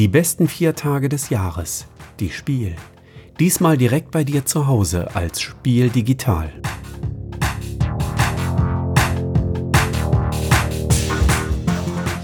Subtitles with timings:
[0.00, 1.86] Die besten vier Tage des Jahres.
[2.20, 2.74] Die Spiel.
[3.38, 6.50] Diesmal direkt bei dir zu Hause als Spiel digital.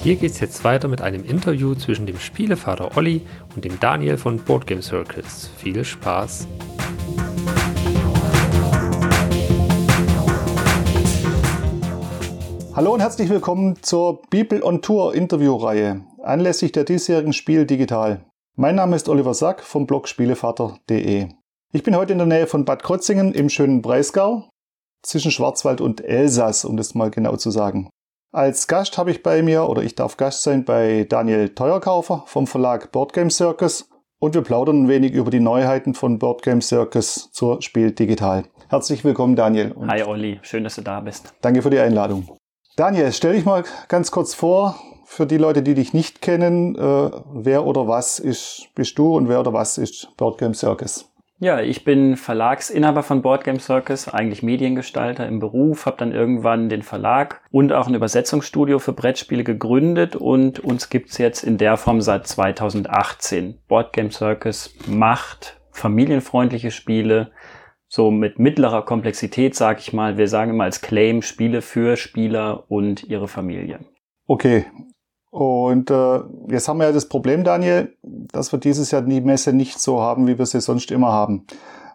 [0.03, 3.21] Hier geht's jetzt weiter mit einem Interview zwischen dem Spielevater Olli
[3.55, 5.51] und dem Daniel von Boardgame Circles.
[5.59, 6.49] Viel Spaß!
[12.75, 18.25] Hallo und herzlich willkommen zur People on Tour Interviewreihe anlässlich der diesjährigen Spiel Digital.
[18.57, 21.29] Mein Name ist Oliver Sack vom Blog Spielevater.de.
[21.73, 24.49] Ich bin heute in der Nähe von Bad Krotzingen im schönen Breisgau
[25.03, 27.91] zwischen Schwarzwald und Elsass, um das mal genau zu sagen.
[28.33, 32.47] Als Gast habe ich bei mir oder ich darf Gast sein bei Daniel Teuerkaufer vom
[32.47, 33.89] Verlag Boardgame Circus
[34.19, 38.45] und wir plaudern ein wenig über die Neuheiten von Boardgame Circus zur Spiel Digital.
[38.69, 39.75] Herzlich willkommen, Daniel.
[39.87, 41.35] Hi Olli, schön, dass du da bist.
[41.41, 42.37] Danke für die Einladung.
[42.77, 47.11] Daniel, stell dich mal ganz kurz vor, für die Leute, die dich nicht kennen, äh,
[47.33, 51.11] wer oder was ist, bist du und wer oder was ist Boardgame Circus?
[51.39, 56.83] Ja, ich bin Verlagsinhaber von Boardgame Circus, eigentlich Mediengestalter im Beruf, habe dann irgendwann den
[56.83, 62.03] Verlag und auch ein Übersetzungsstudio für Brettspiele gegründet und uns gibt's jetzt in der Form
[62.03, 63.59] seit 2018.
[63.69, 67.31] Boardgame Circus macht familienfreundliche Spiele,
[67.89, 70.19] so mit mittlerer Komplexität, sag ich mal.
[70.19, 73.81] Wir sagen immer als Claim Spiele für Spieler und ihre Familie.
[74.27, 74.67] Okay.
[75.31, 79.53] Und äh, jetzt haben wir ja das Problem, Daniel, dass wir dieses Jahr die Messe
[79.53, 81.47] nicht so haben, wie wir sie sonst immer haben.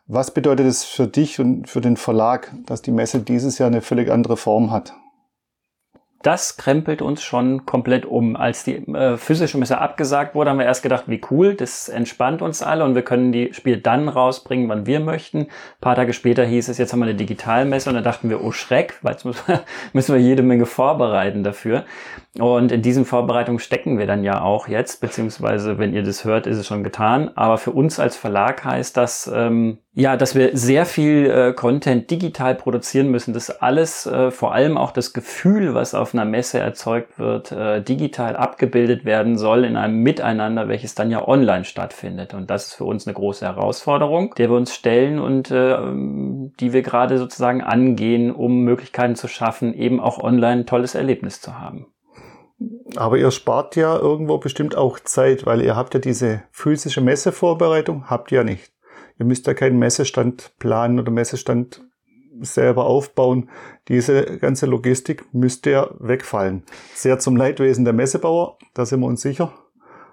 [0.06, 3.81] Was bedeutet es für dich und für den Verlag, dass die Messe dieses Jahr eine
[3.81, 4.94] völlig andere Form hat?
[6.23, 8.36] Das krempelt uns schon komplett um.
[8.36, 12.41] Als die äh, physische Messe abgesagt wurde, haben wir erst gedacht, wie cool, das entspannt
[12.41, 15.39] uns alle und wir können die Spiele dann rausbringen, wann wir möchten.
[15.39, 15.47] Ein
[15.81, 18.52] paar Tage später hieß es, jetzt haben wir eine Digitalmesse und da dachten wir, oh
[18.52, 19.61] Schreck, weil jetzt müssen wir,
[19.94, 21.86] müssen wir jede Menge vorbereiten dafür.
[22.39, 26.47] Und in diesen Vorbereitungen stecken wir dann ja auch jetzt, beziehungsweise wenn ihr das hört,
[26.47, 27.31] ist es schon getan.
[27.35, 32.09] Aber für uns als Verlag heißt das, ähm, ja, dass wir sehr viel äh, Content
[32.09, 36.59] digital produzieren müssen, dass alles, äh, vor allem auch das Gefühl, was auf einer Messe
[36.59, 42.34] erzeugt wird, äh, digital abgebildet werden soll in einem Miteinander, welches dann ja online stattfindet.
[42.34, 45.78] Und das ist für uns eine große Herausforderung, der wir uns stellen und äh,
[46.59, 51.41] die wir gerade sozusagen angehen, um Möglichkeiten zu schaffen, eben auch online ein tolles Erlebnis
[51.41, 51.88] zu haben.
[52.96, 58.09] Aber ihr spart ja irgendwo bestimmt auch Zeit, weil ihr habt ja diese physische Messevorbereitung,
[58.09, 58.72] habt ihr ja nicht.
[59.21, 61.83] Ihr müsst ja keinen Messestand planen oder Messestand
[62.39, 63.51] selber aufbauen.
[63.87, 66.63] Diese ganze Logistik müsste ja wegfallen.
[66.95, 69.53] Sehr zum Leidwesen der Messebauer, da sind wir uns sicher.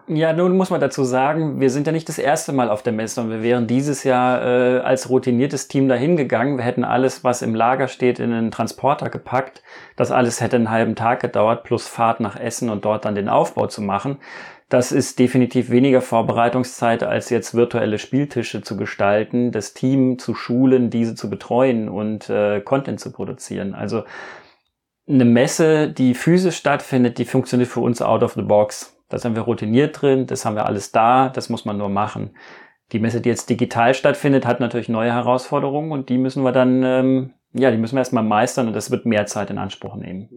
[0.09, 2.93] Ja, nun muss man dazu sagen, wir sind ja nicht das erste Mal auf der
[2.93, 6.59] Messe und wir wären dieses Jahr äh, als routiniertes Team dahin gegangen.
[6.59, 9.63] Wir hätten alles, was im Lager steht, in einen Transporter gepackt.
[9.97, 13.31] Das alles hätte einen halben Tag gedauert, plus Fahrt nach Essen und dort dann den
[13.31, 14.19] Aufbau zu machen.
[14.69, 20.91] Das ist definitiv weniger Vorbereitungszeit, als jetzt virtuelle Spieltische zu gestalten, das Team zu schulen,
[20.91, 23.75] diese zu betreuen und äh, Content zu produzieren.
[23.75, 24.05] Also
[25.09, 28.95] eine Messe, die physisch stattfindet, die funktioniert für uns out of the box.
[29.09, 32.37] Da sind wir routiniert drin, das haben wir alles da, das muss man nur machen.
[32.93, 36.83] Die Messe, die jetzt digital stattfindet, hat natürlich neue Herausforderungen und die müssen wir dann,
[36.83, 40.29] ähm, ja, die müssen wir erstmal meistern und das wird mehr Zeit in Anspruch nehmen.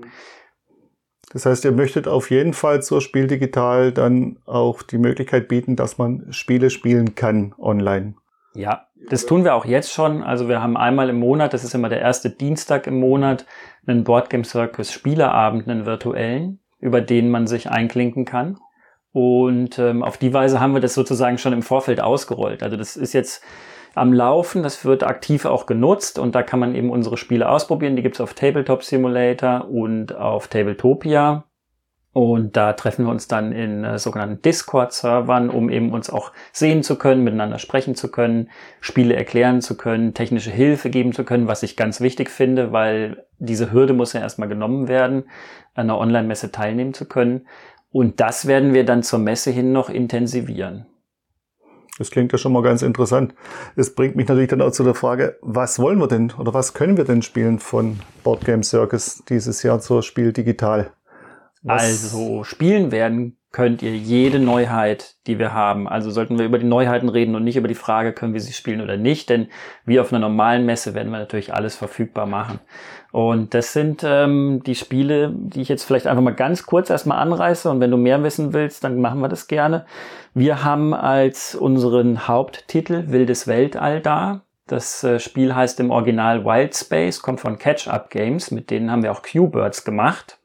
[1.34, 5.76] Das heißt, ihr möchtet auf jeden Fall zur Spiel Digital dann auch die Möglichkeit bieten,
[5.76, 8.16] dass man Spiele spielen kann online.
[8.54, 10.24] Ja, das tun wir auch jetzt schon.
[10.24, 13.46] Also wir haben einmal im Monat, das ist immer der erste Dienstag im Monat,
[13.88, 18.58] einen Boardgame Circus Spieleabend, einen virtuellen über den man sich einklinken kann.
[19.14, 22.64] Und ähm, auf die Weise haben wir das sozusagen schon im Vorfeld ausgerollt.
[22.64, 23.44] Also das ist jetzt
[23.94, 27.96] am Laufen, das wird aktiv auch genutzt und da kann man eben unsere Spiele ausprobieren.
[27.96, 31.46] Die gibt's auf Tabletop Simulator und auf Tabletopia.
[32.14, 36.84] Und da treffen wir uns dann in äh, sogenannten Discord-Servern, um eben uns auch sehen
[36.84, 38.50] zu können, miteinander sprechen zu können,
[38.82, 43.26] Spiele erklären zu können, technische Hilfe geben zu können, was ich ganz wichtig finde, weil
[43.40, 45.24] diese Hürde muss ja erstmal genommen werden,
[45.74, 47.48] an einer Online-Messe teilnehmen zu können.
[47.92, 50.88] Und das werden wir dann zur Messe hin noch intensivieren.
[51.98, 53.36] Das klingt ja schon mal ganz interessant.
[53.76, 56.74] Es bringt mich natürlich dann auch zu der Frage, was wollen wir denn oder was
[56.74, 60.94] können wir denn spielen von Board Game Circus dieses Jahr zur Spiel Digital?
[61.64, 61.84] Was?
[61.84, 65.88] Also spielen werden könnt ihr jede Neuheit, die wir haben.
[65.88, 68.54] Also sollten wir über die Neuheiten reden und nicht über die Frage, können wir sie
[68.54, 69.50] spielen oder nicht, denn
[69.86, 72.60] wie auf einer normalen Messe werden wir natürlich alles verfügbar machen.
[73.12, 77.20] Und das sind ähm, die Spiele, die ich jetzt vielleicht einfach mal ganz kurz erstmal
[77.20, 79.86] anreiße und wenn du mehr wissen willst, dann machen wir das gerne.
[80.34, 84.42] Wir haben als unseren Haupttitel Wildes Weltall da.
[84.68, 89.04] Das äh, Spiel heißt im Original Wild Space, kommt von Catch-Up Games, mit denen haben
[89.04, 90.38] wir auch Q-Birds gemacht.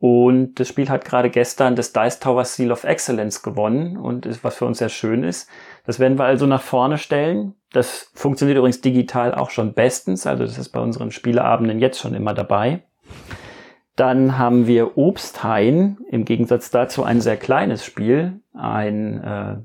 [0.00, 4.42] Und das Spiel hat gerade gestern das Dice Tower Seal of Excellence gewonnen und ist,
[4.42, 5.46] was für uns sehr schön ist.
[5.84, 7.54] Das werden wir also nach vorne stellen.
[7.70, 12.14] Das funktioniert übrigens digital auch schon bestens, also das ist bei unseren Spieleabenden jetzt schon
[12.14, 12.82] immer dabei.
[13.94, 19.56] Dann haben wir Obsthain, im Gegensatz dazu ein sehr kleines Spiel, ein äh,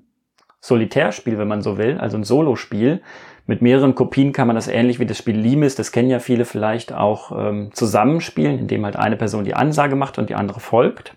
[0.60, 3.02] Solitärspiel, wenn man so will, also ein Solospiel.
[3.48, 6.46] Mit mehreren Kopien kann man das ähnlich wie das Spiel Limes, das kennen ja viele
[6.46, 11.16] vielleicht auch ähm, zusammenspielen, indem halt eine Person die Ansage macht und die andere folgt.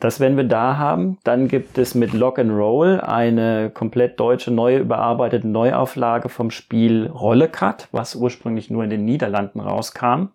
[0.00, 1.18] Das werden wir da haben.
[1.24, 7.06] Dann gibt es mit Lock and Roll eine komplett deutsche, neue, überarbeitete Neuauflage vom Spiel
[7.06, 10.28] Rollecut, was ursprünglich nur in den Niederlanden rauskam.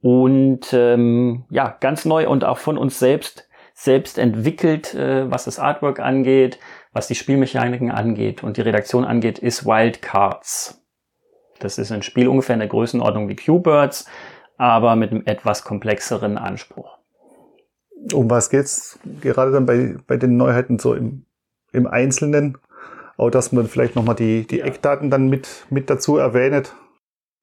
[0.00, 5.58] Und ähm, ja, ganz neu und auch von uns selbst selbst entwickelt, äh, was das
[5.58, 6.58] Artwork angeht,
[6.92, 10.80] was die Spielmechaniken angeht und die Redaktion angeht, ist Wild Cards.
[11.58, 14.06] Das ist ein Spiel ungefähr in der Größenordnung wie Q-Birds,
[14.56, 16.98] aber mit einem etwas komplexeren Anspruch.
[18.12, 21.24] Um was geht's gerade dann bei, bei den Neuheiten so im,
[21.72, 22.58] im Einzelnen?
[23.16, 26.74] Auch dass man vielleicht nochmal die, die Eckdaten dann mit, mit dazu erwähnt.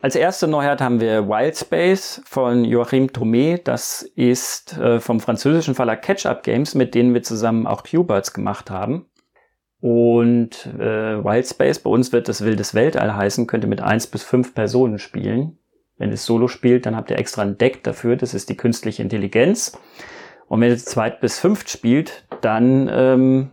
[0.03, 3.61] Als erste Neuheit haben wir Wild Space von Joachim Thomé.
[3.63, 8.71] Das ist äh, vom französischen Verlag Catch-Up Games, mit denen wir zusammen auch Q-Birds gemacht
[8.71, 9.05] haben.
[9.79, 14.07] Und äh, Wild Space, bei uns wird das Wildes Weltall heißen, könnt ihr mit eins
[14.07, 15.59] bis fünf Personen spielen.
[15.97, 19.03] Wenn es Solo spielt, dann habt ihr extra ein Deck dafür, das ist die künstliche
[19.03, 19.77] Intelligenz.
[20.47, 23.51] Und wenn ihr zweit bis fünft spielt, dann ähm,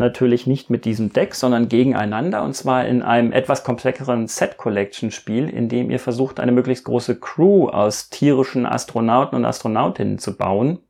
[0.00, 5.12] natürlich nicht mit diesem Deck, sondern gegeneinander und zwar in einem etwas komplexeren Set Collection
[5.12, 10.36] Spiel, in dem ihr versucht, eine möglichst große Crew aus tierischen Astronauten und Astronautinnen zu
[10.36, 10.80] bauen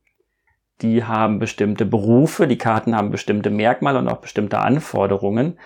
[0.81, 5.57] die haben bestimmte Berufe, die Karten haben bestimmte Merkmale und auch bestimmte Anforderungen.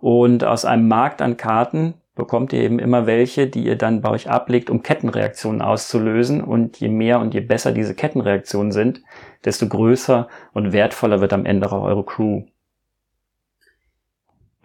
[0.00, 4.10] Und aus einem Markt an Karten bekommt ihr eben immer welche, die ihr dann bei
[4.10, 6.42] euch ablegt, um Kettenreaktionen auszulösen.
[6.42, 9.02] Und je mehr und je besser diese Kettenreaktionen sind,
[9.44, 12.42] desto größer und wertvoller wird am Ende auch eure Crew.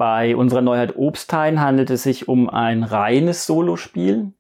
[0.01, 4.33] Bei unserer Neuheit Obsthain handelt es sich um ein reines Solospiel.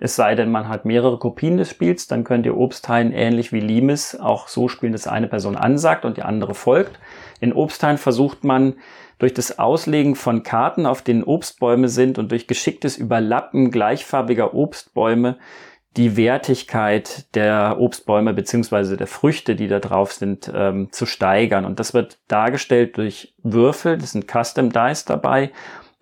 [0.00, 3.60] Es sei denn, man hat mehrere Kopien des Spiels, dann könnt ihr Obsthain ähnlich wie
[3.60, 6.98] Limes auch so spielen, dass eine Person ansagt und die andere folgt.
[7.38, 8.74] In Obsthain versucht man
[9.20, 15.38] durch das Auslegen von Karten, auf denen Obstbäume sind und durch geschicktes Überlappen gleichfarbiger Obstbäume
[15.96, 21.64] die Wertigkeit der Obstbäume beziehungsweise der Früchte, die da drauf sind, ähm, zu steigern.
[21.64, 25.50] Und das wird dargestellt durch Würfel, das sind Custom Dice dabei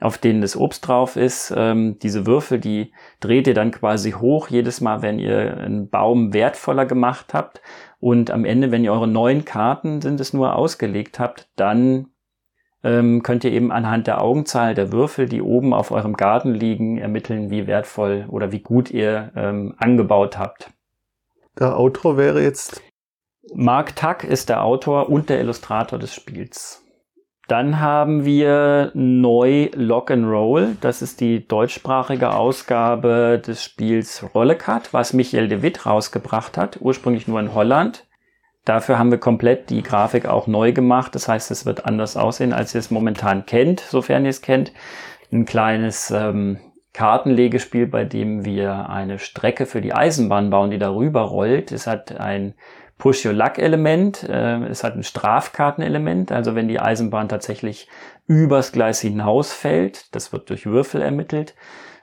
[0.00, 1.52] auf denen das Obst drauf ist.
[1.56, 6.34] Ähm, diese Würfel, die dreht ihr dann quasi hoch jedes Mal, wenn ihr einen Baum
[6.34, 7.62] wertvoller gemacht habt.
[7.98, 12.08] Und am Ende, wenn ihr eure neuen Karten sind es nur ausgelegt habt, dann
[12.86, 16.98] ähm, könnt ihr eben anhand der Augenzahl der Würfel, die oben auf eurem Garten liegen,
[16.98, 20.70] ermitteln, wie wertvoll oder wie gut ihr ähm, angebaut habt.
[21.58, 22.82] Der Autor wäre jetzt.
[23.54, 26.82] Mark Tuck ist der Autor und der Illustrator des Spiels.
[27.48, 30.76] Dann haben wir neu Lock and Roll.
[30.80, 37.28] Das ist die deutschsprachige Ausgabe des Spiels Rollecut, was Michael de Witt rausgebracht hat, ursprünglich
[37.28, 38.05] nur in Holland.
[38.66, 41.14] Dafür haben wir komplett die Grafik auch neu gemacht.
[41.14, 44.72] Das heißt, es wird anders aussehen, als ihr es momentan kennt, sofern ihr es kennt.
[45.32, 46.58] Ein kleines ähm,
[46.92, 51.70] Kartenlegespiel, bei dem wir eine Strecke für die Eisenbahn bauen, die darüber rollt.
[51.70, 52.54] Es hat ein
[52.98, 54.24] Push-Your-Luck-Element.
[54.28, 57.88] Äh, es hat ein Strafkartenelement, also wenn die Eisenbahn tatsächlich
[58.26, 61.54] übers Gleis hinausfällt, das wird durch Würfel ermittelt,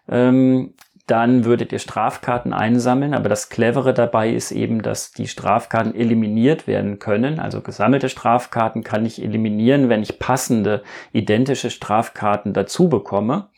[0.08, 0.76] ähm,
[1.08, 3.14] dann würdet ihr Strafkarten einsammeln.
[3.14, 7.40] Aber das Clevere dabei ist eben, dass die Strafkarten eliminiert werden können.
[7.40, 13.50] Also gesammelte Strafkarten kann ich eliminieren, wenn ich passende, identische Strafkarten dazu bekomme.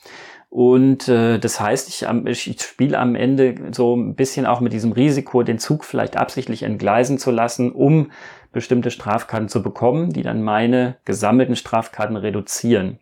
[0.49, 2.07] Und äh, das heißt, ich,
[2.47, 6.63] ich spiele am Ende so ein bisschen auch mit diesem Risiko, den Zug vielleicht absichtlich
[6.63, 8.11] entgleisen zu lassen, um
[8.53, 12.99] bestimmte Strafkarten zu bekommen, die dann meine gesammelten Strafkarten reduzieren.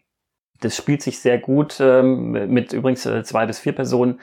[0.63, 4.19] Das spielt sich sehr gut ähm, mit übrigens äh, zwei bis vier Personen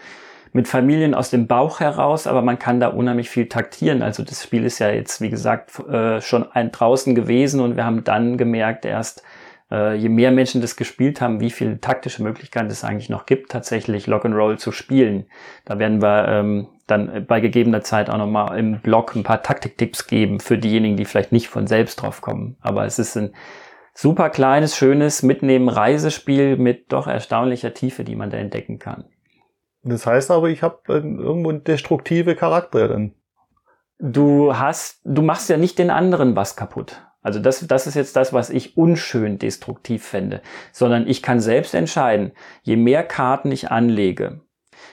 [0.53, 4.03] mit Familien aus dem Bauch heraus, aber man kann da unheimlich viel taktieren.
[4.03, 7.85] Also das Spiel ist ja jetzt, wie gesagt, äh, schon ein draußen gewesen und wir
[7.85, 9.23] haben dann gemerkt erst,
[9.71, 13.53] äh, je mehr Menschen das gespielt haben, wie viele taktische Möglichkeiten es eigentlich noch gibt,
[13.53, 15.27] tatsächlich Lock'n'Roll zu spielen.
[15.65, 20.09] Da werden wir ähm, dann bei gegebener Zeit auch nochmal im Blog ein paar Taktiktipps
[20.09, 22.57] geben für diejenigen, die vielleicht nicht von selbst drauf kommen.
[22.61, 23.33] Aber es ist ein
[24.00, 29.04] super kleines, schönes Mitnehmen Reisespiel mit doch erstaunlicher Tiefe, die man da entdecken kann.
[29.83, 33.14] Das heißt aber, ich habe irgendwo destruktive Charakter dann.
[33.99, 37.07] Du hast, du machst ja nicht den anderen was kaputt.
[37.21, 40.40] Also das, das ist jetzt das, was ich unschön destruktiv fände,
[40.73, 44.40] sondern ich kann selbst entscheiden, je mehr Karten ich anlege,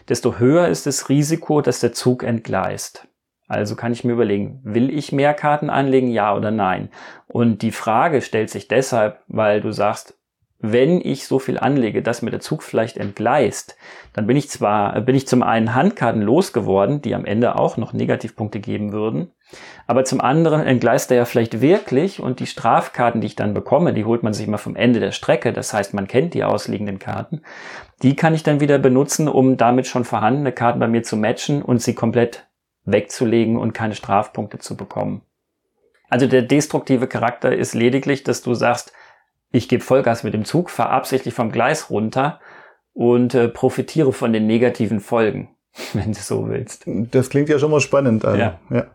[0.10, 3.07] desto höher ist das Risiko, dass der Zug entgleist.
[3.48, 6.90] Also kann ich mir überlegen, will ich mehr Karten anlegen, ja oder nein?
[7.28, 10.18] Und die Frage stellt sich deshalb, weil du sagst,
[10.60, 13.78] wenn ich so viel anlege, dass mir der Zug vielleicht entgleist,
[14.14, 17.94] dann bin ich zwar, bin ich zum einen Handkarten losgeworden, die am Ende auch noch
[17.94, 19.32] Negativpunkte geben würden,
[19.86, 23.94] aber zum anderen entgleist er ja vielleicht wirklich und die Strafkarten, die ich dann bekomme,
[23.94, 26.98] die holt man sich mal vom Ende der Strecke, das heißt, man kennt die ausliegenden
[26.98, 27.44] Karten,
[28.02, 31.62] die kann ich dann wieder benutzen, um damit schon vorhandene Karten bei mir zu matchen
[31.62, 32.48] und sie komplett
[32.88, 35.22] wegzulegen und keine Strafpunkte zu bekommen.
[36.10, 38.94] Also der destruktive Charakter ist lediglich, dass du sagst,
[39.52, 42.40] ich gebe Vollgas mit dem Zug, fahre absichtlich vom Gleis runter
[42.94, 45.50] und äh, profitiere von den negativen Folgen,
[45.94, 46.84] wenn du so willst.
[46.86, 48.26] Das klingt ja schon mal spannend.
[48.26, 48.40] Also.
[48.40, 48.60] Ja.
[48.70, 48.88] ja.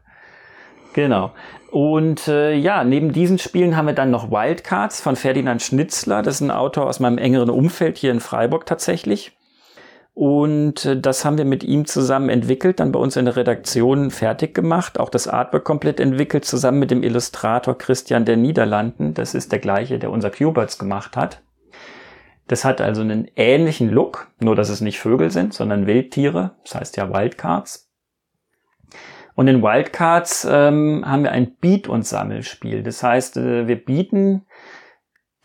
[0.94, 1.32] Genau.
[1.70, 6.22] Und äh, ja, neben diesen Spielen haben wir dann noch Wildcards von Ferdinand Schnitzler.
[6.22, 9.32] Das ist ein Autor aus meinem engeren Umfeld hier in Freiburg tatsächlich.
[10.14, 14.10] Und äh, das haben wir mit ihm zusammen entwickelt, dann bei uns in der Redaktion
[14.10, 19.14] fertig gemacht, auch das Artwork komplett entwickelt, zusammen mit dem Illustrator Christian der Niederlanden.
[19.14, 21.42] Das ist der gleiche, der unser Q-Birds gemacht hat.
[22.46, 26.56] Das hat also einen ähnlichen Look, nur dass es nicht Vögel sind, sondern Wildtiere.
[26.64, 27.88] Das heißt ja Wildcards.
[29.34, 32.82] Und in Wildcards ähm, haben wir ein Beat- und Sammelspiel.
[32.82, 34.44] Das heißt, äh, wir bieten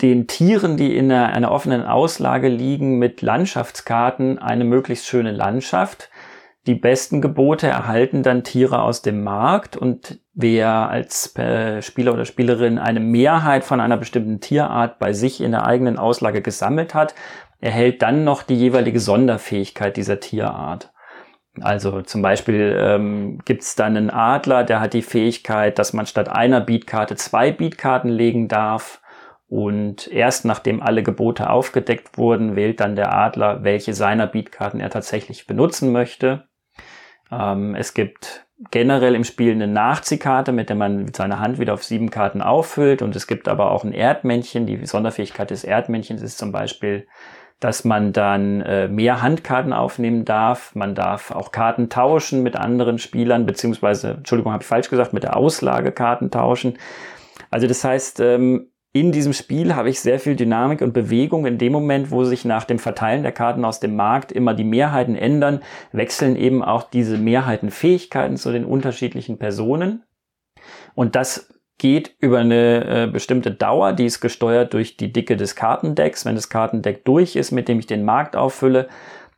[0.02, 6.10] den Tieren, die in einer, einer offenen Auslage liegen, mit Landschaftskarten eine möglichst schöne Landschaft.
[6.68, 12.26] Die besten Gebote erhalten dann Tiere aus dem Markt und wer als äh, Spieler oder
[12.26, 17.16] Spielerin eine Mehrheit von einer bestimmten Tierart bei sich in der eigenen Auslage gesammelt hat,
[17.60, 20.92] erhält dann noch die jeweilige Sonderfähigkeit dieser Tierart.
[21.62, 26.06] Also zum Beispiel ähm, gibt es dann einen Adler, der hat die Fähigkeit, dass man
[26.06, 29.02] statt einer Beatkarte zwei Beatkarten legen darf.
[29.50, 34.90] Und erst nachdem alle Gebote aufgedeckt wurden, wählt dann der Adler, welche seiner Beatkarten er
[34.90, 36.48] tatsächlich benutzen möchte.
[37.32, 41.84] Ähm, es gibt generell im Spiel eine Nachziehkarte, mit der man seine Hand wieder auf
[41.84, 43.02] sieben Karten auffüllt.
[43.02, 44.66] Und es gibt aber auch ein Erdmännchen.
[44.66, 47.08] Die Sonderfähigkeit des Erdmännchens ist zum Beispiel,
[47.60, 50.76] dass man dann äh, mehr Handkarten aufnehmen darf.
[50.76, 55.24] Man darf auch Karten tauschen mit anderen Spielern, beziehungsweise, Entschuldigung, habe ich falsch gesagt, mit
[55.24, 56.78] der Auslage Karten tauschen.
[57.50, 61.46] Also das heißt, ähm, in diesem Spiel habe ich sehr viel Dynamik und Bewegung.
[61.46, 64.64] In dem Moment, wo sich nach dem Verteilen der Karten aus dem Markt immer die
[64.64, 70.04] Mehrheiten ändern, wechseln eben auch diese Mehrheitenfähigkeiten zu den unterschiedlichen Personen.
[70.96, 75.56] Und das geht über eine äh, bestimmte Dauer, die ist gesteuert durch die Dicke des
[75.56, 76.26] Kartendecks.
[76.26, 78.88] Wenn das Kartendeck durch ist, mit dem ich den Markt auffülle,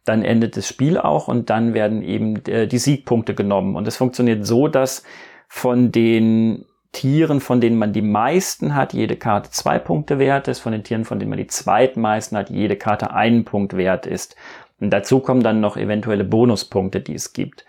[0.05, 3.75] dann endet das Spiel auch und dann werden eben äh, die Siegpunkte genommen.
[3.75, 5.03] Und es funktioniert so, dass
[5.49, 10.59] von den Tieren, von denen man die meisten hat, jede Karte zwei Punkte wert ist.
[10.59, 14.35] Von den Tieren, von denen man die zweitmeisten hat, jede Karte einen Punkt wert ist.
[14.79, 17.65] Und dazu kommen dann noch eventuelle Bonuspunkte, die es gibt.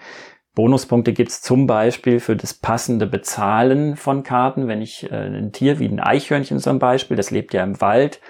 [0.55, 4.69] Bonuspunkte gibt es zum Beispiel für das passende Bezahlen von Karten.
[4.69, 8.21] Wenn ich äh, ein Tier wie ein Eichhörnchen zum Beispiel, das lebt ja im Wald,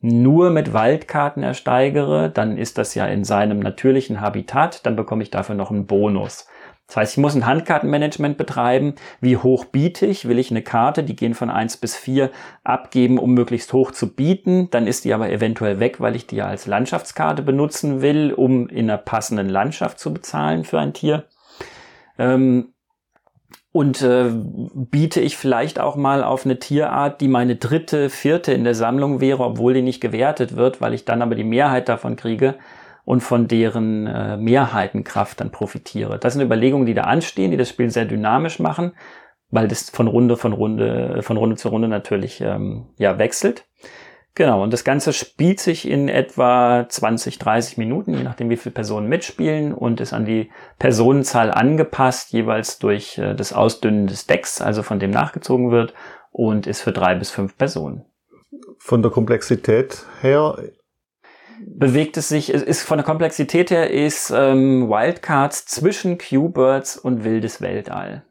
[0.00, 5.30] nur mit Waldkarten ersteigere, dann ist das ja in seinem natürlichen Habitat, dann bekomme ich
[5.30, 6.46] dafür noch einen Bonus.
[6.88, 8.94] Das heißt, ich muss ein Handkartenmanagement betreiben.
[9.20, 10.26] Wie hoch biete ich?
[10.26, 12.30] Will ich eine Karte, die gehen von eins bis vier
[12.64, 14.70] abgeben, um möglichst hoch zu bieten?
[14.70, 18.68] Dann ist die aber eventuell weg, weil ich die ja als Landschaftskarte benutzen will, um
[18.68, 21.24] in einer passenden Landschaft zu bezahlen für ein Tier.
[22.18, 22.72] Ähm,
[23.70, 28.64] und äh, biete ich vielleicht auch mal auf eine Tierart, die meine dritte, vierte in
[28.64, 32.16] der Sammlung wäre, obwohl die nicht gewertet wird, weil ich dann aber die Mehrheit davon
[32.16, 32.54] kriege
[33.08, 36.18] und von deren äh, Mehrheitenkraft dann profitiere.
[36.18, 38.92] Das sind Überlegungen, die da anstehen, die das Spiel sehr dynamisch machen,
[39.48, 43.64] weil das von Runde von Runde von Runde zu Runde natürlich ähm, ja wechselt.
[44.34, 48.74] Genau, und das Ganze spielt sich in etwa 20, 30 Minuten, je nachdem, wie viele
[48.74, 54.60] Personen mitspielen und ist an die Personenzahl angepasst, jeweils durch äh, das Ausdünnen des Decks,
[54.60, 55.94] also von dem nachgezogen wird,
[56.30, 58.04] und ist für drei bis fünf Personen.
[58.76, 60.58] Von der Komplexität her
[61.66, 67.24] bewegt es sich, es ist von der Komplexität her ist ähm, Wildcards zwischen Q-Birds und
[67.24, 68.24] wildes Weltall.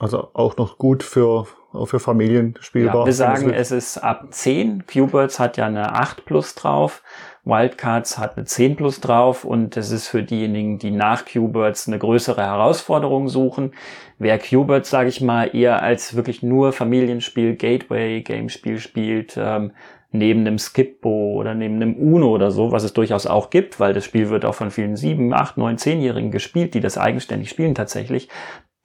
[0.00, 1.46] Also auch noch gut für,
[1.84, 3.02] für Familien spielbar.
[3.02, 4.86] Ja, wir sagen, es ist ab 10.
[4.86, 7.02] Q-Birds hat ja eine 8 plus drauf.
[7.44, 11.98] Wildcards hat eine 10 plus drauf und es ist für diejenigen, die nach Q-Birds eine
[11.98, 13.72] größere Herausforderung suchen.
[14.18, 19.72] Wer Q-Birds, sage ich mal, eher als wirklich nur Familienspiel, Gateway, Gamespiel spielt, ähm,
[20.14, 23.92] neben einem Skippo oder neben einem Uno oder so, was es durchaus auch gibt, weil
[23.92, 27.74] das Spiel wird auch von vielen sieben, acht, neun, zehnjährigen gespielt, die das eigenständig spielen
[27.74, 28.28] tatsächlich.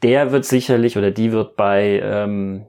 [0.02, 2.66] Der wird sicherlich oder die wird bei ähm,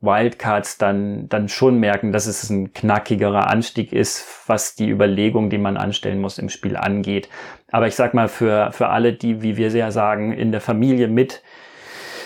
[0.00, 5.58] Wildcards dann, dann schon merken, dass es ein knackigerer Anstieg ist, was die Überlegung, die
[5.58, 7.28] man anstellen muss im Spiel angeht.
[7.72, 11.08] Aber ich sag mal, für, für alle, die, wie wir sehr sagen, in der Familie
[11.08, 11.42] mit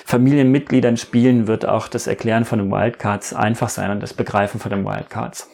[0.07, 4.71] Familienmitgliedern spielen, wird auch das Erklären von den Wildcards einfach sein und das Begreifen von
[4.71, 5.51] den Wildcards.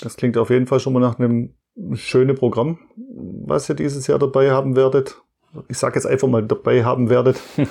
[0.00, 1.54] Das klingt auf jeden Fall schon mal nach einem
[1.94, 5.22] schönen Programm, was ihr dieses Jahr dabei haben werdet.
[5.68, 7.40] Ich sage jetzt einfach mal dabei haben werdet.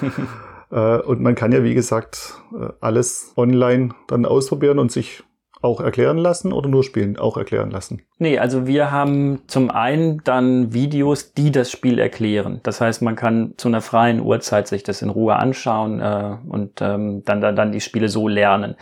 [0.69, 5.24] Äh, und man kann ja, wie gesagt, äh, alles online dann ausprobieren und sich
[5.61, 8.01] auch erklären lassen oder nur spielen, auch erklären lassen?
[8.19, 12.59] Nee, also wir haben zum einen dann Videos, die das Spiel erklären.
[12.63, 16.81] Das heißt, man kann zu einer freien Uhrzeit sich das in Ruhe anschauen äh, und
[16.81, 18.75] ähm, dann, dann, dann die Spiele so lernen.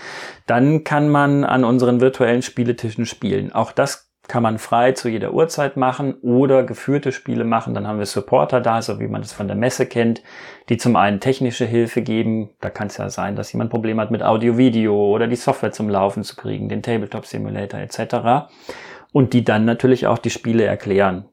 [0.48, 3.52] Dann kann man an unseren virtuellen Spieletischen spielen.
[3.52, 7.74] Auch das kann man frei zu jeder Uhrzeit machen oder geführte Spiele machen.
[7.74, 10.24] Dann haben wir Supporter da, so wie man das von der Messe kennt,
[10.70, 12.50] die zum einen technische Hilfe geben.
[12.60, 15.90] Da kann es ja sein, dass jemand Probleme hat mit Audio-Video oder die Software zum
[15.90, 18.50] Laufen zu kriegen, den Tabletop Simulator etc.
[19.12, 21.26] Und die dann natürlich auch die Spiele erklären.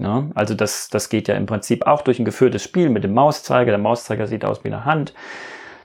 [0.00, 3.12] Ja, also das, das geht ja im Prinzip auch durch ein geführtes Spiel mit dem
[3.12, 3.70] Mauszeiger.
[3.70, 5.12] Der Mauszeiger sieht aus wie eine Hand.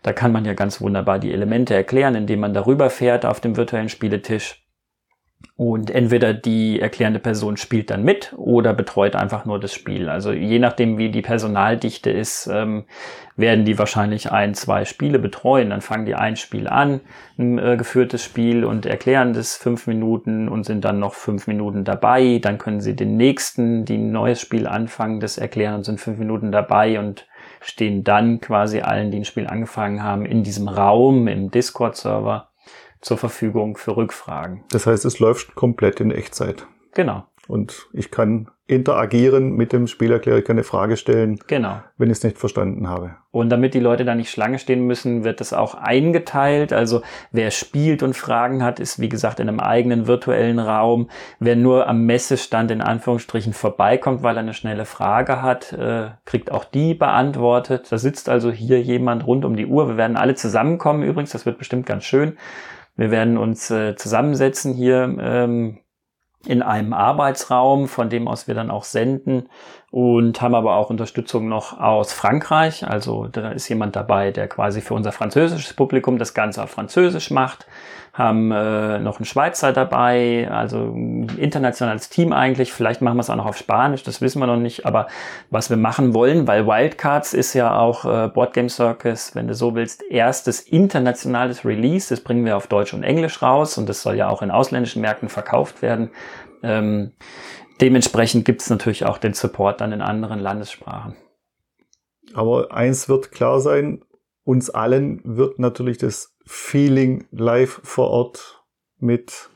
[0.03, 3.57] Da kann man ja ganz wunderbar die Elemente erklären, indem man darüber fährt auf dem
[3.57, 4.64] virtuellen Spieletisch.
[5.57, 10.09] Und entweder die erklärende Person spielt dann mit oder betreut einfach nur das Spiel.
[10.09, 12.83] Also je nachdem, wie die Personaldichte ist, ähm,
[13.37, 15.69] werden die wahrscheinlich ein, zwei Spiele betreuen.
[15.69, 16.99] Dann fangen die ein Spiel an,
[17.37, 21.85] ein äh, geführtes Spiel und erklären das fünf Minuten und sind dann noch fünf Minuten
[21.85, 22.39] dabei.
[22.41, 26.19] Dann können sie den nächsten, die ein neues Spiel anfangen, das erklären und sind fünf
[26.19, 27.27] Minuten dabei und
[27.61, 32.49] stehen dann quasi allen, die ein Spiel angefangen haben, in diesem Raum im Discord-Server
[33.05, 34.63] zur Verfügung für Rückfragen.
[34.71, 36.65] Das heißt, es läuft komplett in Echtzeit.
[36.93, 37.23] Genau.
[37.47, 41.83] Und ich kann interagieren mit dem Spielerklärer, ich kann eine Frage stellen, genau.
[41.99, 43.11] wenn ich es nicht verstanden habe.
[43.29, 46.73] Und damit die Leute da nicht Schlange stehen müssen, wird das auch eingeteilt.
[46.73, 51.09] Also wer spielt und Fragen hat, ist wie gesagt in einem eigenen virtuellen Raum.
[51.39, 56.51] Wer nur am Messestand in Anführungsstrichen vorbeikommt, weil er eine schnelle Frage hat, äh, kriegt
[56.51, 57.91] auch die beantwortet.
[57.91, 59.89] Da sitzt also hier jemand rund um die Uhr.
[59.89, 62.35] Wir werden alle zusammenkommen übrigens, das wird bestimmt ganz schön.
[62.95, 65.79] Wir werden uns äh, zusammensetzen hier ähm,
[66.45, 69.49] in einem Arbeitsraum, von dem aus wir dann auch senden
[69.91, 72.87] und haben aber auch Unterstützung noch aus Frankreich.
[72.87, 77.31] Also da ist jemand dabei, der quasi für unser französisches Publikum das Ganze auf Französisch
[77.31, 77.65] macht
[78.15, 82.71] haben äh, noch einen Schweizer dabei, also ein internationales Team eigentlich.
[82.71, 84.85] Vielleicht machen wir es auch noch auf Spanisch, das wissen wir noch nicht.
[84.85, 85.07] Aber
[85.49, 89.53] was wir machen wollen, weil Wildcards ist ja auch äh, Board Game Circus, wenn du
[89.53, 92.07] so willst, erstes internationales Release.
[92.07, 95.01] Das bringen wir auf Deutsch und Englisch raus und das soll ja auch in ausländischen
[95.01, 96.09] Märkten verkauft werden.
[96.63, 97.11] Ähm,
[97.81, 101.17] dementsprechend gibt es natürlich auch den Support dann in anderen Landessprachen.
[102.33, 104.05] Aber eins wird klar sein,
[104.45, 108.63] uns allen wird natürlich das Feeling live vor Ort
[108.99, 109.49] mit,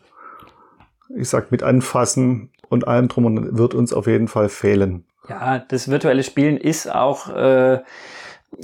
[1.16, 5.06] ich sag, mit Anfassen und allem drum und wird uns auf jeden Fall fehlen.
[5.28, 7.80] Ja, das virtuelle Spielen ist auch, äh,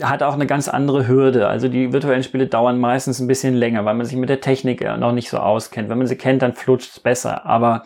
[0.01, 1.47] hat auch eine ganz andere Hürde.
[1.47, 4.81] Also die virtuellen Spiele dauern meistens ein bisschen länger, weil man sich mit der Technik
[4.81, 5.89] noch nicht so auskennt.
[5.89, 7.45] Wenn man sie kennt, dann flutscht es besser.
[7.45, 7.83] Aber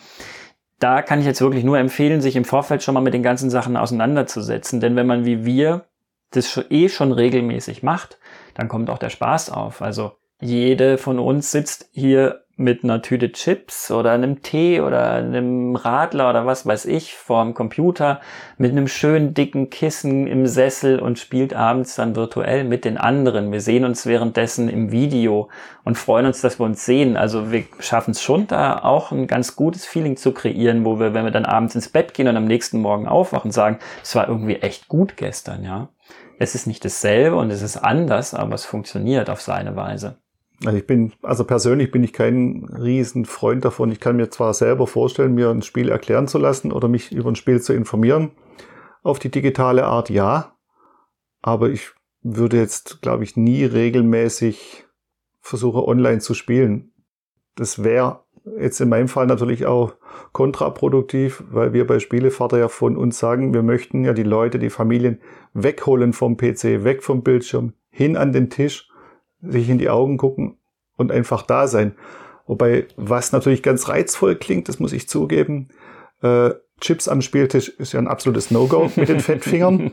[0.80, 3.50] da kann ich jetzt wirklich nur empfehlen, sich im Vorfeld schon mal mit den ganzen
[3.50, 4.80] Sachen auseinanderzusetzen.
[4.80, 5.86] Denn wenn man wie wir
[6.32, 8.18] das eh schon regelmäßig macht,
[8.54, 9.82] dann kommt auch der Spaß auf.
[9.82, 15.78] Also jede von uns sitzt hier mit einer Tüte Chips oder einem Tee oder einem
[15.78, 18.20] Radler oder was weiß ich vorm Computer
[18.58, 23.54] mit einem schönen dicken Kissen im Sessel und spielt abends dann virtuell mit den anderen.
[23.54, 25.48] Wir sehen uns währenddessen im Video
[25.86, 27.16] und freuen uns, dass wir uns sehen.
[27.16, 31.14] Also wir schaffen es schon da auch ein ganz gutes Feeling zu kreieren, wo wir,
[31.14, 34.28] wenn wir dann abends ins Bett gehen und am nächsten Morgen aufwachen, sagen, es war
[34.28, 35.88] irgendwie echt gut gestern, ja.
[36.40, 40.18] Es ist nicht dasselbe und es ist anders, aber es funktioniert auf seine Weise.
[40.66, 43.92] Also ich bin, also persönlich bin ich kein riesen Freund davon.
[43.92, 47.32] Ich kann mir zwar selber vorstellen, mir ein Spiel erklären zu lassen oder mich über
[47.32, 48.32] ein Spiel zu informieren.
[49.02, 50.56] Auf die digitale Art ja.
[51.42, 51.92] Aber ich
[52.22, 54.86] würde jetzt, glaube ich, nie regelmäßig
[55.40, 56.92] versuchen, online zu spielen.
[57.56, 58.26] Das wäre
[58.60, 59.94] jetzt in meinem Fall natürlich auch
[60.34, 64.70] kontraproduktiv, weil wir bei Spielevater ja von uns sagen, wir möchten ja die Leute, die
[64.70, 65.22] Familien
[65.54, 68.89] wegholen vom PC, weg vom Bildschirm, hin an den Tisch
[69.42, 70.58] sich in die Augen gucken
[70.98, 71.96] und einfach da sein.
[72.46, 75.70] Wobei, was natürlich ganz reizvoll klingt, das muss ich zugeben,
[76.22, 79.92] äh, Chips am Spieltisch ist ja ein absolutes No-Go mit den Fettfingern.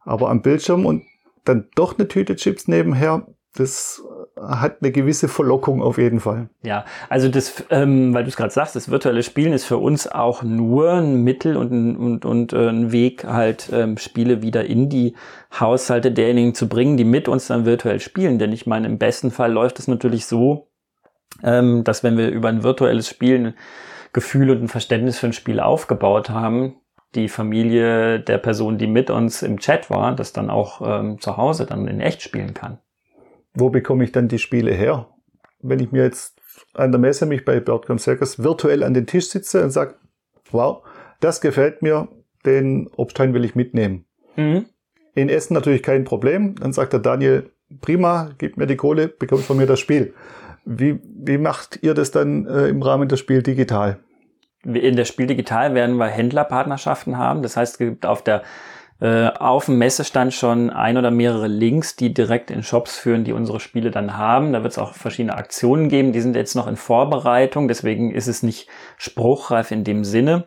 [0.00, 1.04] Aber am Bildschirm und
[1.44, 4.02] dann doch eine Tüte Chips nebenher, das
[4.36, 6.48] hat eine gewisse Verlockung auf jeden Fall.
[6.62, 10.08] Ja, also das, ähm, weil du es gerade sagst, das virtuelle Spielen ist für uns
[10.08, 14.64] auch nur ein Mittel und ein, und, und äh, ein Weg, halt ähm, Spiele wieder
[14.64, 15.14] in die
[15.58, 18.38] Haushalte derjenigen zu bringen, die mit uns dann virtuell spielen.
[18.38, 20.68] Denn ich meine, im besten Fall läuft es natürlich so,
[21.42, 23.54] ähm, dass wenn wir über ein virtuelles Spielen
[24.12, 26.76] Gefühl und ein Verständnis für ein Spiel aufgebaut haben,
[27.14, 31.36] die Familie der Person, die mit uns im Chat war, das dann auch ähm, zu
[31.36, 32.78] Hause dann in echt spielen kann.
[33.54, 35.08] Wo bekomme ich dann die Spiele her?
[35.60, 36.40] Wenn ich mir jetzt
[36.74, 39.94] an der Messe mich bei Birdcom Circus virtuell an den Tisch sitze und sage,
[40.50, 40.82] wow,
[41.20, 42.08] das gefällt mir,
[42.44, 44.04] den Obststein will ich mitnehmen.
[44.36, 44.66] Mhm.
[45.14, 46.56] In Essen natürlich kein Problem.
[46.56, 50.14] Dann sagt der Daniel, prima, gib mir die Kohle, bekommst von mir das Spiel.
[50.64, 53.98] Wie, wie macht ihr das dann äh, im Rahmen des Spiel digital?
[54.64, 57.42] In der Spiel digital werden wir Händlerpartnerschaften haben.
[57.42, 58.42] Das heißt, es gibt auf der
[59.00, 63.32] äh, auf dem Messestand schon ein oder mehrere Links, die direkt in Shops führen, die
[63.32, 64.52] unsere Spiele dann haben.
[64.52, 68.28] Da wird es auch verschiedene Aktionen geben, die sind jetzt noch in Vorbereitung, deswegen ist
[68.28, 70.44] es nicht spruchreif in dem Sinne.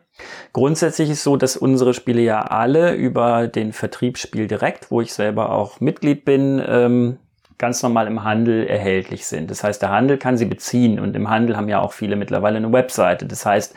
[0.53, 5.51] Grundsätzlich ist so, dass unsere Spiele ja alle über den Vertriebsspiel direkt, wo ich selber
[5.51, 7.19] auch Mitglied bin, ähm,
[7.58, 9.50] ganz normal im Handel erhältlich sind.
[9.50, 12.58] Das heißt, der Handel kann sie beziehen und im Handel haben ja auch viele mittlerweile
[12.58, 13.26] eine Webseite.
[13.26, 13.74] Das heißt,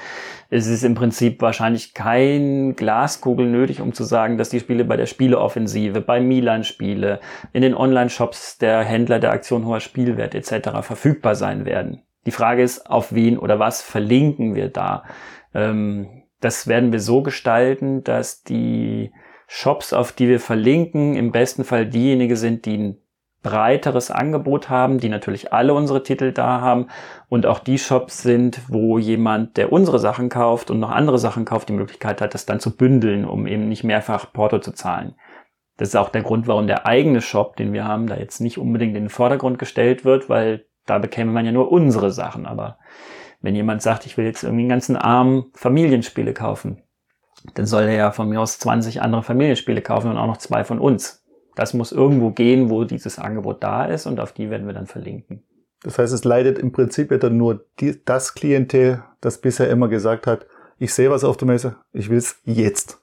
[0.51, 4.97] es ist im Prinzip wahrscheinlich kein Glaskugel nötig, um zu sagen, dass die Spiele bei
[4.97, 7.21] der Spieleoffensive, bei Milan-Spiele,
[7.53, 10.83] in den Online-Shops der Händler der Aktion hoher Spielwert etc.
[10.83, 12.03] verfügbar sein werden.
[12.27, 15.05] Die Frage ist, auf wen oder was verlinken wir da?
[15.55, 19.11] Ähm, das werden wir so gestalten, dass die
[19.47, 22.97] Shops, auf die wir verlinken, im besten Fall diejenigen sind, die
[23.42, 26.88] breiteres Angebot haben, die natürlich alle unsere Titel da haben
[27.29, 31.44] und auch die Shops sind, wo jemand, der unsere Sachen kauft und noch andere Sachen
[31.44, 35.14] kauft, die Möglichkeit hat, das dann zu bündeln, um eben nicht mehrfach Porto zu zahlen.
[35.79, 38.59] Das ist auch der Grund, warum der eigene Shop, den wir haben, da jetzt nicht
[38.59, 42.44] unbedingt in den Vordergrund gestellt wird, weil da bekäme man ja nur unsere Sachen.
[42.44, 42.79] Aber
[43.40, 46.83] wenn jemand sagt, ich will jetzt irgendwie einen ganzen Arm Familienspiele kaufen,
[47.55, 50.64] dann soll er ja von mir aus 20 andere Familienspiele kaufen und auch noch zwei
[50.64, 51.19] von uns
[51.61, 54.87] das muss irgendwo gehen, wo dieses Angebot da ist und auf die werden wir dann
[54.87, 55.42] verlinken.
[55.83, 59.88] Das heißt, es leidet im Prinzip ja dann nur die, das Klientel, das bisher immer
[59.88, 60.46] gesagt hat,
[60.79, 63.03] ich sehe was auf der Messe, ich will es jetzt.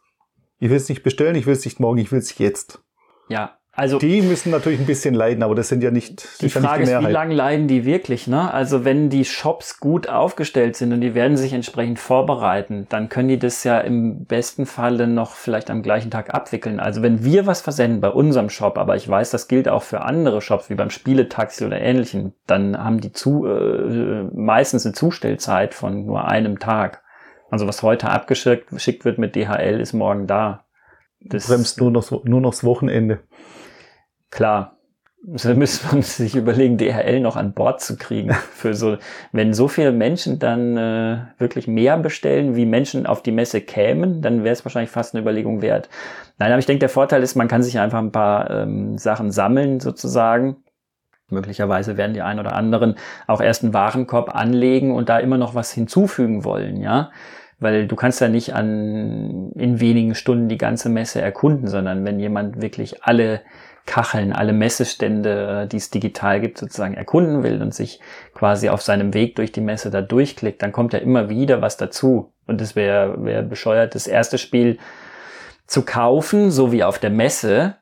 [0.57, 2.81] Ich will es nicht bestellen, ich will es nicht morgen, ich will es jetzt.
[3.29, 6.79] Ja, also die müssen natürlich ein bisschen leiden, aber das sind ja nicht die Frage
[6.79, 8.25] nicht die ist, wie lange leiden die wirklich?
[8.25, 8.51] Ne?
[8.51, 13.27] Also wenn die Shops gut aufgestellt sind und die werden sich entsprechend vorbereiten, dann können
[13.27, 16.79] die das ja im besten Falle noch vielleicht am gleichen Tag abwickeln.
[16.79, 20.01] Also wenn wir was versenden bei unserem Shop, aber ich weiß, das gilt auch für
[20.01, 25.75] andere Shops wie beim Spieletaxi oder ähnlichen, dann haben die zu, äh, meistens eine Zustellzeit
[25.75, 27.03] von nur einem Tag.
[27.51, 30.65] Also was heute abgeschickt wird mit DHL, ist morgen da.
[31.19, 33.19] Das bremst nur noch nur noch das Wochenende.
[34.29, 34.77] Klar,
[35.23, 38.31] da müsste man sich überlegen, DHL noch an Bord zu kriegen.
[38.33, 38.97] Für so,
[39.31, 44.21] wenn so viele Menschen dann äh, wirklich mehr bestellen, wie Menschen auf die Messe kämen,
[44.21, 45.89] dann wäre es wahrscheinlich fast eine Überlegung wert.
[46.37, 49.31] Nein, aber ich denke, der Vorteil ist, man kann sich einfach ein paar ähm, Sachen
[49.31, 50.57] sammeln sozusagen.
[51.29, 55.55] Möglicherweise werden die ein oder anderen auch erst einen Warenkorb anlegen und da immer noch
[55.55, 57.11] was hinzufügen wollen, ja
[57.59, 62.19] weil du kannst ja nicht an in wenigen Stunden die ganze Messe erkunden, sondern wenn
[62.19, 63.41] jemand wirklich alle
[63.87, 67.99] Kacheln, alle Messestände, die es digital gibt, sozusagen erkunden will und sich
[68.33, 71.77] quasi auf seinem Weg durch die Messe da durchklickt, dann kommt ja immer wieder was
[71.77, 72.33] dazu.
[72.45, 74.77] Und es wäre wär bescheuert, das erste Spiel
[75.65, 77.75] zu kaufen, so wie auf der Messe,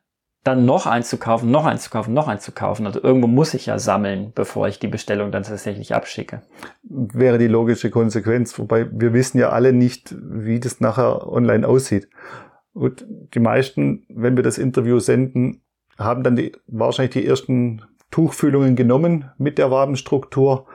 [0.45, 2.85] dann noch eins zu kaufen, noch eins zu kaufen, noch eins zu kaufen.
[2.85, 6.43] Also irgendwo muss ich ja sammeln, bevor ich die Bestellung dann tatsächlich abschicke.
[6.83, 12.07] Wäre die logische Konsequenz, wobei wir wissen ja alle nicht, wie das nachher online aussieht.
[12.73, 15.63] Und die meisten, wenn wir das Interview senden,
[15.97, 17.81] haben dann die, wahrscheinlich die ersten
[18.11, 20.67] Tuchfühlungen genommen mit der Wabenstruktur.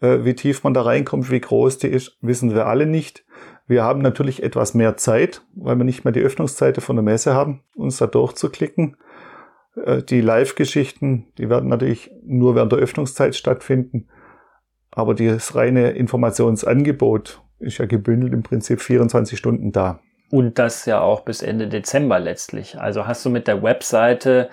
[0.00, 3.24] Äh, wie tief man da reinkommt, wie groß die ist, wissen wir alle nicht.
[3.68, 7.34] Wir haben natürlich etwas mehr Zeit, weil wir nicht mehr die Öffnungszeiten von der Messe
[7.34, 8.96] haben, uns da durchzuklicken.
[9.76, 14.08] Äh, die Live-Geschichten, die werden natürlich nur während der Öffnungszeit stattfinden.
[14.90, 20.00] Aber das reine Informationsangebot ist ja gebündelt im Prinzip 24 Stunden da.
[20.30, 22.78] Und das ja auch bis Ende Dezember letztlich.
[22.78, 24.50] Also hast du mit der Webseite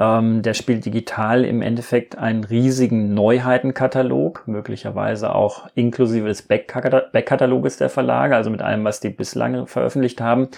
[0.00, 7.90] ähm, der Spiel digital im Endeffekt einen riesigen Neuheitenkatalog, möglicherweise auch inklusive des Backkataloges der
[7.90, 10.48] Verlage, also mit allem, was die bislang veröffentlicht haben,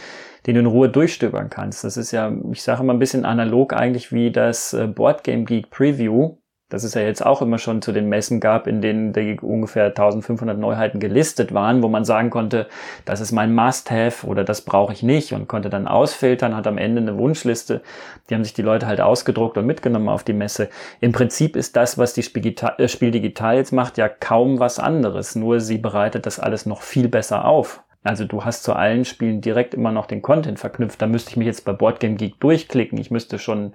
[0.46, 1.82] den du in Ruhe durchstöbern kannst.
[1.82, 5.70] Das ist ja, ich sage mal ein bisschen analog eigentlich wie das äh, Boardgame Geek
[5.70, 6.36] Preview,
[6.72, 10.58] dass es ja jetzt auch immer schon zu den Messen gab, in denen ungefähr 1500
[10.58, 12.66] Neuheiten gelistet waren, wo man sagen konnte,
[13.04, 16.78] das ist mein Must-Have oder das brauche ich nicht und konnte dann ausfiltern, hat am
[16.78, 17.82] Ende eine Wunschliste.
[18.30, 20.70] Die haben sich die Leute halt ausgedruckt und mitgenommen auf die Messe.
[21.00, 25.34] Im Prinzip ist das, was die äh, Spiel Digital jetzt macht, ja kaum was anderes,
[25.34, 27.82] nur sie bereitet das alles noch viel besser auf.
[28.02, 31.02] Also du hast zu allen Spielen direkt immer noch den Content verknüpft.
[31.02, 32.98] Da müsste ich mich jetzt bei Boardgame Geek durchklicken.
[32.98, 33.74] Ich müsste schon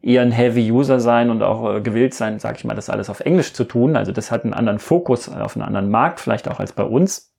[0.00, 3.10] eher ein Heavy User sein und auch äh, gewillt sein, sage ich mal, das alles
[3.10, 3.96] auf Englisch zu tun.
[3.96, 7.32] Also das hat einen anderen Fokus auf einen anderen Markt, vielleicht auch als bei uns.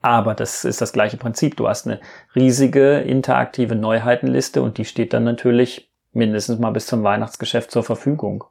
[0.00, 1.56] Aber das ist das gleiche Prinzip.
[1.56, 2.00] Du hast eine
[2.34, 8.44] riesige interaktive Neuheitenliste und die steht dann natürlich mindestens mal bis zum Weihnachtsgeschäft zur Verfügung.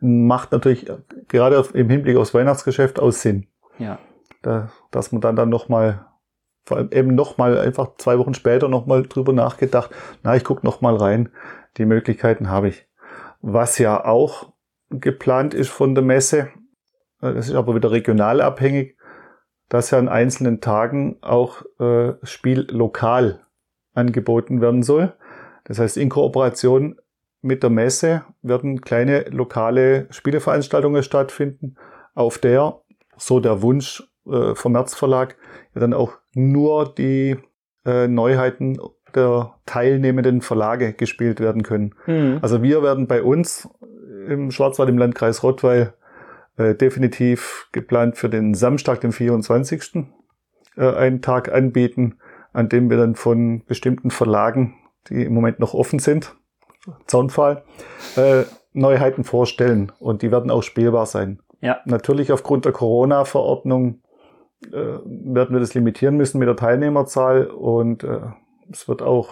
[0.00, 0.90] Macht natürlich
[1.28, 3.46] gerade im Hinblick aufs Weihnachtsgeschäft aus Sinn.
[3.78, 3.98] Ja.
[4.42, 6.06] Da, dass man dann dann nochmal,
[6.68, 9.90] vor allem eben nochmal einfach zwei Wochen später nochmal drüber nachgedacht,
[10.22, 11.30] na, ich gucke nochmal rein.
[11.78, 12.86] Die Möglichkeiten habe ich.
[13.40, 14.52] Was ja auch
[14.90, 16.50] geplant ist von der Messe,
[17.22, 18.96] äh, das ist aber wieder regional abhängig,
[19.70, 23.46] dass ja an einzelnen Tagen auch äh, Spiel lokal
[23.94, 25.14] angeboten werden soll.
[25.64, 26.96] Das heißt, in Kooperation
[27.40, 31.76] mit der Messe werden kleine lokale Spieleveranstaltungen stattfinden,
[32.14, 32.82] auf der,
[33.16, 35.36] so der Wunsch äh, vom März Verlag,
[35.74, 37.36] ja dann auch nur die
[37.84, 38.78] äh, Neuheiten
[39.14, 41.94] der teilnehmenden Verlage gespielt werden können.
[42.06, 42.38] Mhm.
[42.42, 43.68] Also wir werden bei uns
[44.28, 45.94] im Schwarzwald im Landkreis Rottweil
[46.56, 50.06] äh, definitiv geplant für den Samstag, den 24.
[50.76, 52.18] Äh, einen Tag anbieten,
[52.52, 54.74] an dem wir dann von bestimmten Verlagen,
[55.08, 56.36] die im Moment noch offen sind,
[57.06, 57.64] Zaunfall,
[58.16, 61.40] äh, Neuheiten vorstellen und die werden auch spielbar sein.
[61.60, 61.80] Ja.
[61.84, 64.02] Natürlich aufgrund der Corona-Verordnung
[64.66, 68.20] äh, werden wir das limitieren müssen mit der Teilnehmerzahl und äh,
[68.70, 69.30] es wird auch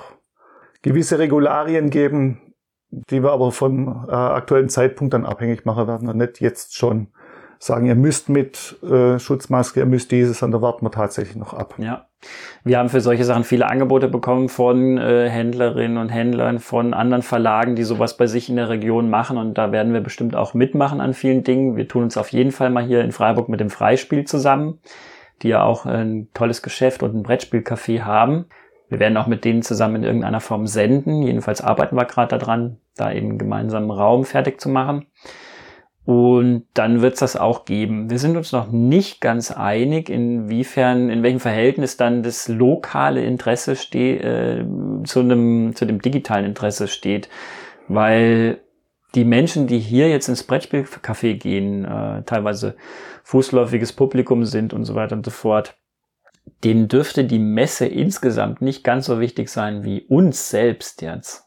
[0.82, 2.54] gewisse Regularien geben,
[2.90, 7.08] die wir aber vom äh, aktuellen Zeitpunkt dann abhängig machen werden und nicht jetzt schon
[7.58, 11.74] sagen, ihr müsst mit äh, Schutzmaske, ihr müsst dieses, und warten wir tatsächlich noch ab.
[11.78, 12.06] Ja.
[12.64, 17.22] Wir haben für solche Sachen viele Angebote bekommen von äh, Händlerinnen und Händlern, von anderen
[17.22, 20.54] Verlagen, die sowas bei sich in der Region machen und da werden wir bestimmt auch
[20.54, 21.76] mitmachen an vielen Dingen.
[21.76, 24.78] Wir tun uns auf jeden Fall mal hier in Freiburg mit dem Freispiel zusammen,
[25.42, 28.46] die ja auch ein tolles Geschäft und ein Brettspielcafé haben.
[28.88, 31.22] Wir werden auch mit denen zusammen in irgendeiner Form senden.
[31.22, 35.06] Jedenfalls arbeiten wir gerade daran, da eben einen gemeinsamen Raum fertig zu machen.
[36.04, 38.10] Und dann wird es das auch geben.
[38.10, 43.74] Wir sind uns noch nicht ganz einig, inwiefern, in welchem Verhältnis dann das lokale Interesse
[43.74, 44.64] steht, äh,
[45.02, 47.28] zu, einem, zu dem digitalen Interesse steht.
[47.88, 48.60] Weil
[49.16, 52.76] die Menschen, die hier jetzt ins Brettspielcafé gehen, äh, teilweise
[53.24, 55.76] fußläufiges Publikum sind und so weiter und so fort,
[56.62, 61.44] denen dürfte die Messe insgesamt nicht ganz so wichtig sein wie uns selbst jetzt.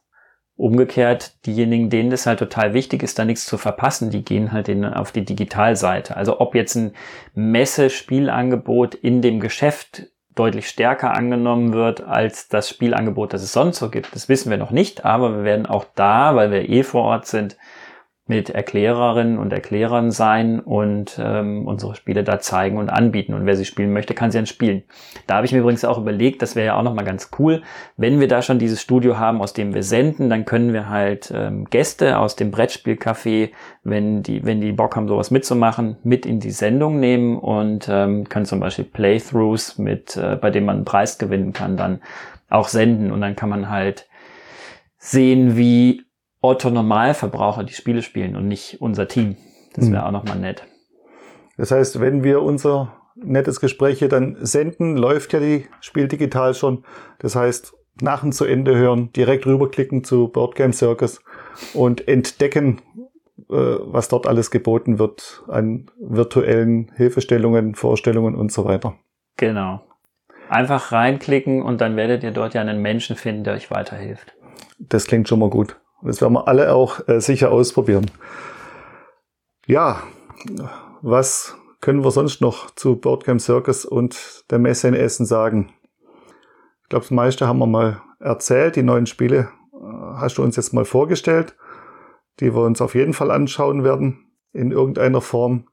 [0.56, 4.68] Umgekehrt, diejenigen, denen das halt total wichtig ist, da nichts zu verpassen, die gehen halt
[4.68, 6.18] in, auf die Digitalseite.
[6.18, 6.94] Also ob jetzt ein
[7.34, 10.08] Messe-Spielangebot in dem Geschäft
[10.40, 14.58] deutlich stärker angenommen wird als das Spielangebot, das es sonst so gibt, das wissen wir
[14.58, 17.58] noch nicht, aber wir werden auch da, weil wir eh vor Ort sind,
[18.30, 23.34] mit Erklärerinnen und Erklärern sein und ähm, unsere Spiele da zeigen und anbieten.
[23.34, 24.84] Und wer sie spielen möchte, kann sie dann spielen.
[25.26, 27.64] Da habe ich mir übrigens auch überlegt, das wäre ja auch nochmal ganz cool,
[27.98, 31.34] wenn wir da schon dieses Studio haben, aus dem wir senden, dann können wir halt
[31.36, 33.50] ähm, Gäste aus dem Brettspielcafé,
[33.84, 38.30] wenn die, wenn die Bock haben, sowas mitzumachen, mit in die Sendung nehmen und ähm,
[38.30, 42.00] können zum Beispiel Playthroughs mit, äh, bei denen man einen Preis gewinnen kann, dann
[42.48, 43.12] auch senden.
[43.12, 44.08] Und dann kann man halt
[45.00, 46.04] sehen, wie
[46.42, 49.36] Otto Normalverbraucher die Spiele spielen und nicht unser Team.
[49.74, 50.08] Das wäre hm.
[50.08, 50.64] auch nochmal nett.
[51.58, 56.54] Das heißt, wenn wir unser nettes Gespräch hier dann senden, läuft ja die Spiel digital
[56.54, 56.84] schon.
[57.20, 61.22] Das heißt, nach und zu Ende hören, direkt rüberklicken zu Board Game Circus
[61.74, 62.82] und entdecken,
[63.50, 68.96] äh, was dort alles geboten wird an virtuellen Hilfestellungen, Vorstellungen und so weiter.
[69.38, 69.82] Genau.
[70.50, 74.34] Einfach reinklicken und dann werdet ihr dort ja einen Menschen finden, der euch weiterhilft.
[74.80, 75.78] Das klingt schon mal gut.
[76.02, 78.10] Das werden wir alle auch äh, sicher ausprobieren.
[79.66, 80.02] Ja,
[81.02, 85.74] was können wir sonst noch zu Boardgame Circus und der Messe in Essen sagen?
[86.84, 88.76] Ich glaube, das meiste haben wir mal erzählt.
[88.76, 89.78] Die neuen Spiele äh,
[90.18, 91.56] hast du uns jetzt mal vorgestellt,
[92.40, 95.66] die wir uns auf jeden Fall anschauen werden in irgendeiner Form.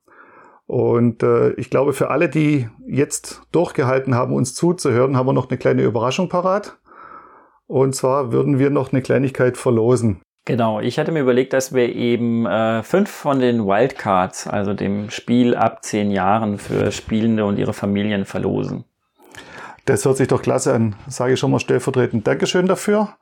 [0.66, 5.48] Und äh, ich glaube, für alle, die jetzt durchgehalten haben, uns zuzuhören, haben wir noch
[5.48, 6.76] eine kleine Überraschung parat.
[7.66, 10.20] Und zwar würden wir noch eine Kleinigkeit verlosen.
[10.44, 15.10] Genau, ich hatte mir überlegt, dass wir eben äh, fünf von den Wildcards, also dem
[15.10, 18.84] Spiel ab zehn Jahren für Spielende und ihre Familien verlosen.
[19.86, 20.94] Das hört sich doch klasse an.
[21.08, 23.16] Sage ich schon mal stellvertretend Dankeschön dafür.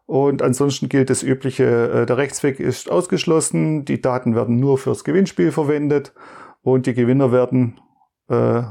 [0.04, 5.02] Und ansonsten gilt das übliche, äh, der Rechtsweg ist ausgeschlossen, die Daten werden nur fürs
[5.02, 6.12] Gewinnspiel verwendet
[6.62, 7.80] und die Gewinner werden
[8.28, 8.62] äh,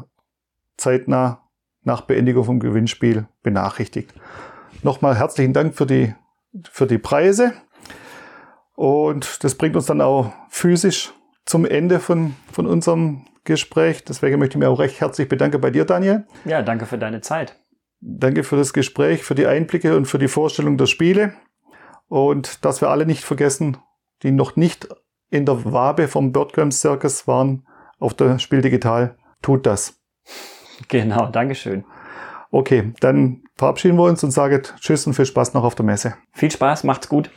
[0.77, 1.41] zeitnah
[1.83, 4.13] nach Beendigung vom Gewinnspiel benachrichtigt.
[4.83, 6.13] Nochmal herzlichen Dank für die,
[6.69, 7.53] für die Preise.
[8.75, 11.13] Und das bringt uns dann auch physisch
[11.45, 14.03] zum Ende von, von unserem Gespräch.
[14.03, 16.25] Deswegen möchte ich mich auch recht herzlich bedanken bei dir, Daniel.
[16.43, 17.55] Ja, danke für deine Zeit.
[18.01, 21.33] Danke für das Gespräch, für die Einblicke und für die Vorstellung der Spiele.
[22.07, 23.77] Und dass wir alle nicht vergessen,
[24.23, 24.87] die noch nicht
[25.29, 27.65] in der Wabe vom Birdgram Circus waren,
[27.99, 29.99] auf der Spiel Digital, tut das.
[30.87, 31.85] Genau, Dankeschön.
[32.51, 36.15] Okay, dann verabschieden wir uns und sagen Tschüss und viel Spaß noch auf der Messe.
[36.31, 37.29] Viel Spaß, macht's gut.